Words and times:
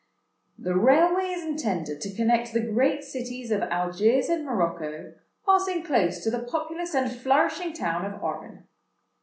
"This 0.57 0.73
Railway 0.75 1.25
is 1.25 1.45
intended 1.45 2.01
to 2.01 2.13
connect 2.15 2.53
the 2.53 2.59
great 2.71 3.03
cities 3.03 3.51
of 3.51 3.61
Algiers 3.61 4.29
and 4.29 4.43
Morocco, 4.43 5.13
passing 5.45 5.83
close 5.83 6.23
to 6.23 6.31
the 6.31 6.39
populous 6.41 6.95
and 6.95 7.11
flourishing 7.15 7.71
town 7.71 8.11
of 8.11 8.19
Oran. 8.23 8.67